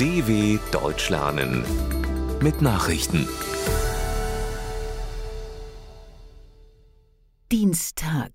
DW 0.00 0.58
Deutsch 0.72 1.10
lernen 1.10 1.62
mit 2.40 2.62
Nachrichten. 2.62 3.28
Dienstag, 7.52 8.32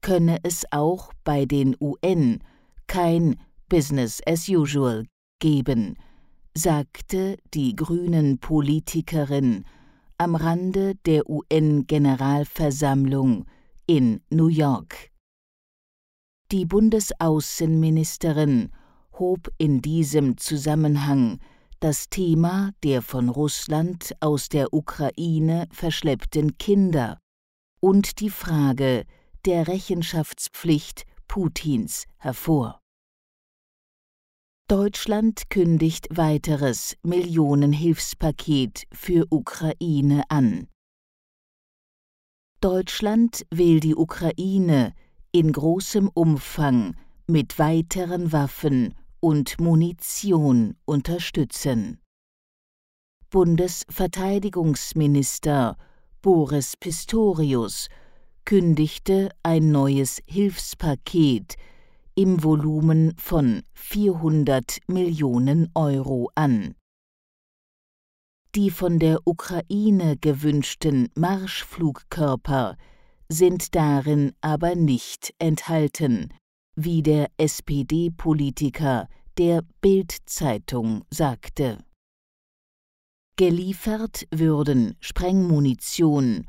könne 0.00 0.38
es 0.42 0.64
auch 0.70 1.12
bei 1.24 1.44
den 1.44 1.76
UN 1.80 2.38
kein 2.86 3.38
Business 3.68 4.22
as 4.26 4.48
usual 4.48 5.04
geben, 5.40 5.96
sagte 6.54 7.36
die 7.54 7.76
grünen 7.76 8.38
Politikerin 8.38 9.66
am 10.18 10.34
Rande 10.34 10.96
der 11.06 11.28
UN-Generalversammlung 11.28 13.46
in 13.86 14.20
New 14.30 14.48
York. 14.48 15.10
Die 16.50 16.66
Bundesaußenministerin 16.66 18.70
hob 19.20 19.52
in 19.58 19.82
diesem 19.82 20.38
Zusammenhang 20.38 21.38
das 21.78 22.08
Thema 22.08 22.72
der 22.82 23.00
von 23.02 23.28
Russland 23.28 24.14
aus 24.20 24.48
der 24.48 24.74
Ukraine 24.74 25.68
verschleppten 25.70 26.58
Kinder 26.58 27.18
und 27.80 28.20
die 28.20 28.30
Frage 28.30 29.04
der 29.46 29.68
Rechenschaftspflicht 29.68 31.04
Putins 31.28 32.06
hervor. 32.18 32.80
Deutschland 34.68 35.48
kündigt 35.48 36.08
weiteres 36.10 36.96
Millionenhilfspaket 37.02 38.84
für 38.92 39.26
Ukraine 39.30 40.24
an. 40.28 40.68
Deutschland 42.60 43.46
will 43.50 43.80
die 43.80 43.96
Ukraine 43.96 44.92
in 45.32 45.52
großem 45.52 46.08
Umfang 46.12 46.94
mit 47.26 47.58
weiteren 47.58 48.32
Waffen 48.32 48.94
und 49.20 49.60
Munition 49.60 50.74
unterstützen. 50.84 52.00
Bundesverteidigungsminister 53.30 55.76
Boris 56.22 56.76
Pistorius 56.76 57.88
kündigte 58.44 59.30
ein 59.42 59.70
neues 59.70 60.20
Hilfspaket 60.26 61.54
im 62.14 62.42
Volumen 62.42 63.14
von 63.16 63.62
400 63.74 64.78
Millionen 64.88 65.70
Euro 65.74 66.30
an. 66.34 66.74
Die 68.56 68.70
von 68.70 68.98
der 68.98 69.20
Ukraine 69.26 70.16
gewünschten 70.16 71.08
Marschflugkörper 71.14 72.76
sind 73.28 73.76
darin 73.76 74.32
aber 74.40 74.74
nicht 74.74 75.32
enthalten, 75.38 76.34
wie 76.74 77.02
der 77.02 77.28
SPD-Politiker 77.36 79.06
der 79.40 79.62
Bild-Zeitung 79.80 81.02
sagte. 81.10 81.78
Geliefert 83.36 84.26
würden 84.30 84.96
Sprengmunition, 85.00 86.46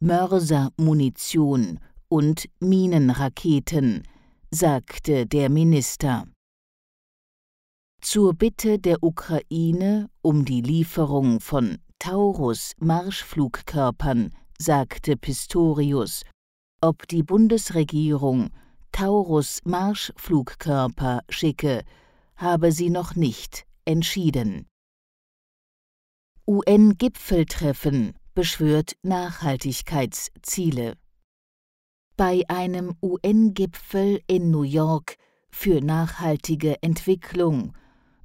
Mörsermunition 0.00 1.78
und 2.08 2.48
Minenraketen, 2.58 4.02
sagte 4.50 5.24
der 5.24 5.50
Minister. 5.50 6.26
Zur 8.00 8.34
Bitte 8.34 8.80
der 8.80 9.04
Ukraine 9.04 10.10
um 10.20 10.44
die 10.44 10.62
Lieferung 10.62 11.38
von 11.38 11.78
Taurus-Marschflugkörpern 12.00 14.32
sagte 14.58 15.16
Pistorius, 15.16 16.24
ob 16.80 17.06
die 17.06 17.22
Bundesregierung 17.22 18.50
Taurus-Marschflugkörper 18.90 21.20
schicke, 21.28 21.84
habe 22.42 22.72
sie 22.72 22.90
noch 22.90 23.14
nicht 23.14 23.64
entschieden. 23.84 24.66
UN-Gipfeltreffen 26.46 28.14
beschwört 28.34 28.96
Nachhaltigkeitsziele. 29.02 30.96
Bei 32.16 32.42
einem 32.48 32.96
UN-Gipfel 33.00 34.20
in 34.26 34.50
New 34.50 34.64
York 34.64 35.16
für 35.50 35.80
nachhaltige 35.80 36.82
Entwicklung 36.82 37.76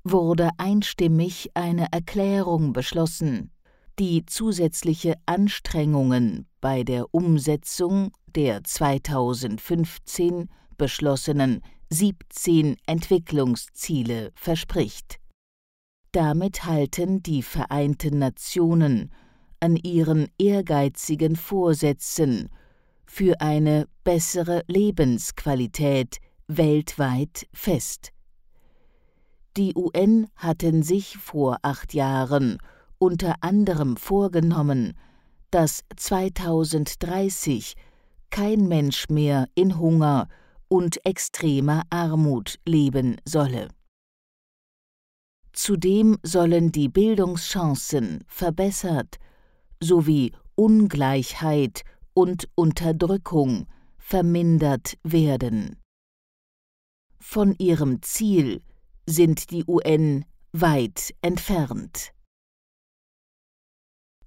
wurde 0.03 0.49
einstimmig 0.57 1.51
eine 1.53 1.91
Erklärung 1.91 2.73
beschlossen, 2.73 3.51
die 3.99 4.25
zusätzliche 4.25 5.13
Anstrengungen 5.27 6.47
bei 6.59 6.83
der 6.83 7.13
Umsetzung 7.13 8.11
der 8.25 8.63
2015 8.63 10.49
beschlossenen 10.77 11.61
17 11.89 12.75
Entwicklungsziele 12.85 14.31
verspricht. 14.35 15.19
Damit 16.11 16.65
halten 16.65 17.23
die 17.23 17.43
Vereinten 17.43 18.19
Nationen 18.19 19.11
an 19.59 19.75
ihren 19.75 20.27
ehrgeizigen 20.37 21.35
Vorsätzen 21.35 22.49
für 23.05 23.39
eine 23.39 23.87
bessere 24.03 24.63
Lebensqualität 24.67 26.17
weltweit 26.47 27.47
fest. 27.53 28.11
Die 29.55 29.73
UN 29.75 30.27
hatten 30.35 30.83
sich 30.83 31.17
vor 31.17 31.57
acht 31.61 31.93
Jahren 31.93 32.57
unter 32.99 33.35
anderem 33.41 33.97
vorgenommen, 33.97 34.93
dass 35.51 35.83
2030 35.95 37.75
kein 38.29 38.67
Mensch 38.67 39.07
mehr 39.09 39.47
in 39.55 39.79
Hunger 39.79 40.27
und 40.69 41.05
extremer 41.05 41.83
Armut 41.89 42.59
leben 42.65 43.17
solle. 43.25 43.69
Zudem 45.53 46.17
sollen 46.23 46.71
die 46.71 46.89
Bildungschancen 46.89 48.23
verbessert 48.27 49.17
sowie 49.81 50.33
Ungleichheit 50.55 51.83
und 52.13 52.49
Unterdrückung 52.55 53.67
vermindert 53.97 54.97
werden. 55.03 55.77
Von 57.19 57.55
ihrem 57.57 58.01
Ziel 58.01 58.61
sind 59.05 59.51
die 59.51 59.63
UN 59.67 60.25
weit 60.51 61.13
entfernt. 61.21 62.13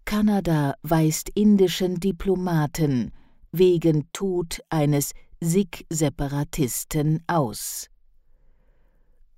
Kanada 0.05 0.75
weist 0.82 1.31
indischen 1.31 2.00
Diplomaten 2.00 3.12
wegen 3.53 4.11
Tod 4.12 4.61
eines 4.69 5.12
Sikh-Separatisten 5.42 7.22
aus. 7.26 7.88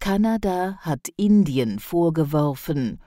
Kanada 0.00 0.78
hat 0.78 1.06
Indien 1.16 1.78
vorgeworfen, 1.78 2.98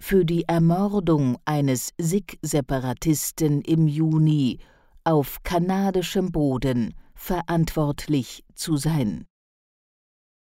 für 0.00 0.24
die 0.24 0.42
Ermordung 0.48 1.38
eines 1.44 1.90
Sikh-Separatisten 1.98 3.62
im 3.62 3.86
Juni 3.86 4.58
auf 5.04 5.44
kanadischem 5.44 6.32
Boden 6.32 6.94
verantwortlich 7.14 8.42
zu 8.56 8.76
sein. 8.76 9.24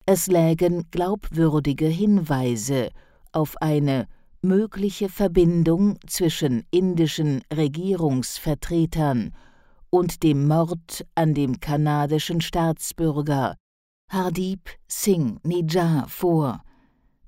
Es 0.06 0.26
lägen 0.26 0.90
glaubwürdige 0.90 1.88
Hinweise 1.88 2.88
auf 3.32 3.60
eine 3.60 4.08
mögliche 4.40 5.10
Verbindung 5.10 5.98
zwischen 6.06 6.64
indischen 6.70 7.42
Regierungsvertretern 7.54 9.34
und 9.90 10.22
dem 10.22 10.46
Mord 10.46 11.04
an 11.14 11.34
dem 11.34 11.60
kanadischen 11.60 12.40
Staatsbürger 12.40 13.56
Hardip 14.10 14.70
Singh 14.88 15.38
Nijjar 15.44 16.08
vor, 16.08 16.62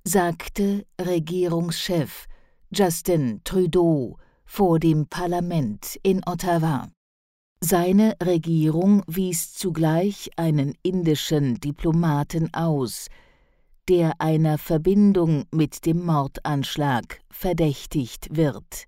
sagte 0.04 0.86
Regierungschef 1.00 2.26
Justin 2.72 3.40
Trudeau 3.44 4.16
vor 4.44 4.78
dem 4.78 5.06
Parlament 5.06 5.98
in 6.02 6.22
Ottawa. 6.26 6.88
Seine 7.60 8.16
Regierung 8.20 9.04
wies 9.06 9.52
zugleich 9.52 10.30
einen 10.36 10.74
indischen 10.82 11.60
Diplomaten 11.60 12.52
aus, 12.52 13.06
der 13.88 14.20
einer 14.20 14.58
Verbindung 14.58 15.44
mit 15.52 15.86
dem 15.86 16.04
Mordanschlag 16.04 17.20
verdächtigt 17.30 18.34
wird. 18.34 18.86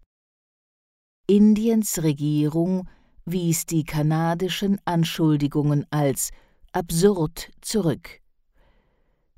Indiens 1.27 2.03
Regierung 2.03 2.88
wies 3.26 3.67
die 3.67 3.85
kanadischen 3.85 4.81
Anschuldigungen 4.85 5.87
als 5.91 6.31
absurd 6.73 7.50
zurück. 7.61 8.21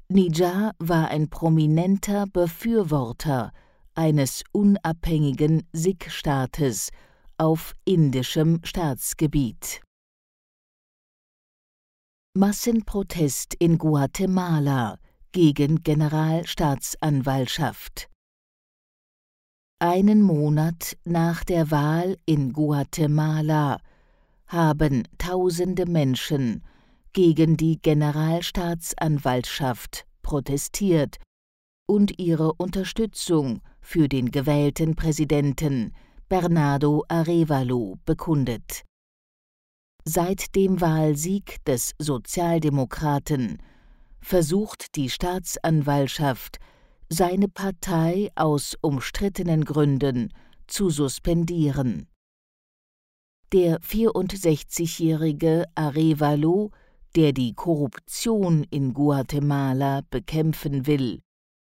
Nijjar 0.09 0.73
war 0.79 1.09
ein 1.09 1.29
prominenter 1.29 2.27
Befürworter 2.33 3.51
eines 3.95 4.45
unabhängigen 4.53 5.69
Sikh-Staates 5.73 6.91
auf 7.39 7.75
indischem 7.85 8.61
Staatsgebiet. 8.65 9.83
Massenprotest 12.35 13.55
in 13.59 13.77
Guatemala 13.79 14.99
gegen 15.33 15.83
Generalstaatsanwaltschaft. 15.83 18.09
Einen 19.79 20.23
Monat 20.23 20.97
nach 21.05 21.45
der 21.45 21.71
Wahl 21.71 22.17
in 22.25 22.55
Guatemala 22.55 23.77
haben 24.47 25.07
tausende 25.19 25.85
Menschen 25.85 26.65
gegen 27.13 27.59
die 27.59 27.79
Generalstaatsanwaltschaft 27.83 30.07
protestiert 30.23 31.19
und 31.87 32.19
ihre 32.19 32.55
Unterstützung 32.55 33.61
für 33.83 34.09
den 34.09 34.31
gewählten 34.31 34.97
Präsidenten 34.97 35.93
Bernardo 36.31 37.05
Arevalo 37.09 37.99
bekundet. 38.07 38.83
Seit 40.07 40.57
dem 40.57 40.81
Wahlsieg 40.81 41.63
des 41.67 41.93
Sozialdemokraten 41.99 43.59
versucht 44.23 44.97
die 44.97 45.11
Staatsanwaltschaft, 45.11 46.61
seine 47.09 47.49
Partei 47.49 48.31
aus 48.35 48.77
umstrittenen 48.81 49.65
Gründen 49.65 50.33
zu 50.67 50.91
suspendieren. 50.91 52.09
Der 53.53 53.79
64-jährige 53.81 55.67
Arevalo, 55.77 56.73
der 57.15 57.33
die 57.33 57.55
Korruption 57.55 58.65
in 58.71 58.93
Guatemala 58.93 60.01
bekämpfen 60.11 60.87
will, 60.87 61.21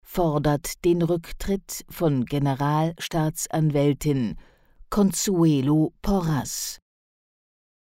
fordert 0.03 0.83
den 0.87 1.03
Rücktritt 1.03 1.85
von 1.91 2.25
Generalstaatsanwältin 2.25 4.37
Consuelo 4.89 5.93
Porras. 6.01 6.79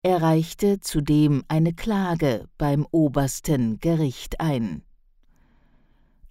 Er 0.03 0.23
reichte 0.23 0.81
zudem 0.81 1.45
eine 1.47 1.73
Klage 1.73 2.49
beim 2.59 2.85
obersten 2.91 3.79
Gericht 3.79 4.41
ein. 4.41 4.86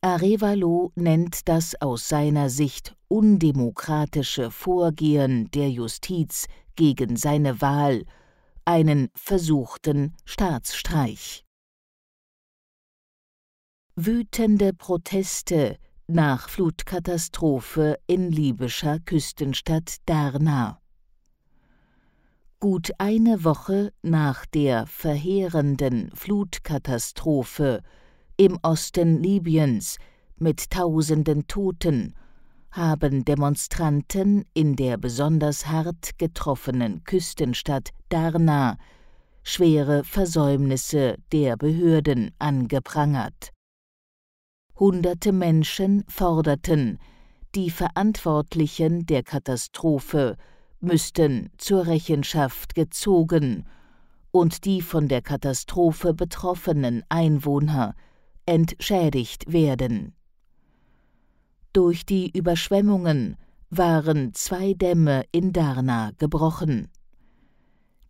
Arevalo 0.06 0.92
nennt 0.94 1.48
das 1.48 1.82
aus 1.82 2.08
seiner 2.08 2.52
Sicht 2.52 2.96
undemokratische 3.08 4.52
Vorgehen 4.52 5.50
der 5.50 5.72
Justiz 5.72 6.46
gegen 6.76 7.16
seine 7.16 7.60
Wahl 7.60 8.06
einen 8.66 9.10
versuchten 9.16 10.16
Staatsstreich. 10.24 11.44
Wütende 13.96 14.74
Proteste 14.74 15.80
nach 16.06 16.50
Flutkatastrophe 16.50 17.98
in 18.06 18.30
libyscher 18.32 19.00
Küstenstadt 19.00 19.96
Darna. 20.06 20.80
Gut 22.60 22.92
eine 23.00 23.44
Woche 23.44 23.92
nach 24.04 24.46
der 24.46 24.86
verheerenden 24.86 26.12
Flutkatastrophe 26.14 27.82
im 28.38 28.60
Osten 28.64 29.24
Libyens 29.24 29.98
mit 30.38 30.70
tausenden 30.70 31.48
Toten 31.48 32.16
haben 32.72 33.24
Demonstranten 33.24 34.44
in 34.54 34.76
der 34.76 34.98
besonders 34.98 35.68
hart 35.68 36.18
getroffenen 36.18 37.06
Küstenstadt 37.06 37.92
Darna 38.10 38.78
schwere 39.44 40.04
Versäumnisse 40.04 41.16
der 41.32 41.56
Behörden 41.56 42.32
angeprangert. 42.38 43.54
Hunderte 44.78 45.32
Menschen 45.32 46.04
forderten, 46.10 47.00
die 47.54 47.70
Verantwortlichen 47.70 49.06
der 49.06 49.24
Katastrophe 49.24 50.36
müssten 50.82 51.50
zur 51.58 51.88
Rechenschaft 51.88 52.76
gezogen 52.76 53.66
und 54.32 54.66
die 54.66 54.82
von 54.82 55.08
der 55.08 55.22
Katastrophe 55.22 56.14
betroffenen 56.14 57.04
Einwohner 57.08 57.96
entschädigt 58.46 59.52
werden. 59.52 60.14
Durch 61.74 62.06
die 62.06 62.32
Überschwemmungen 62.32 63.38
waren 63.70 64.34
zwei 64.34 64.74
Dämme 64.74 65.24
in 65.32 65.52
Darna 65.52 66.12
gebrochen. 66.18 66.90